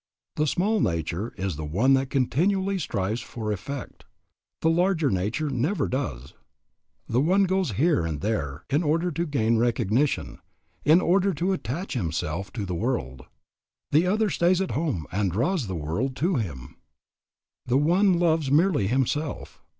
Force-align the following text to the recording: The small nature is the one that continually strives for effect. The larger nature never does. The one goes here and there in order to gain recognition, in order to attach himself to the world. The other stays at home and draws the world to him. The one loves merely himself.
The 0.35 0.47
small 0.47 0.79
nature 0.79 1.31
is 1.37 1.57
the 1.57 1.63
one 1.63 1.93
that 1.93 2.09
continually 2.09 2.79
strives 2.79 3.21
for 3.21 3.51
effect. 3.51 4.03
The 4.61 4.69
larger 4.71 5.11
nature 5.11 5.51
never 5.51 5.87
does. 5.87 6.33
The 7.07 7.21
one 7.21 7.43
goes 7.43 7.73
here 7.73 8.03
and 8.03 8.19
there 8.21 8.63
in 8.71 8.81
order 8.81 9.11
to 9.11 9.27
gain 9.27 9.57
recognition, 9.59 10.39
in 10.83 11.01
order 11.01 11.35
to 11.35 11.53
attach 11.53 11.93
himself 11.93 12.51
to 12.53 12.65
the 12.65 12.73
world. 12.73 13.27
The 13.91 14.07
other 14.07 14.31
stays 14.31 14.59
at 14.59 14.71
home 14.71 15.05
and 15.11 15.31
draws 15.31 15.67
the 15.67 15.75
world 15.75 16.15
to 16.15 16.37
him. 16.37 16.77
The 17.67 17.77
one 17.77 18.17
loves 18.17 18.49
merely 18.51 18.87
himself. 18.87 19.61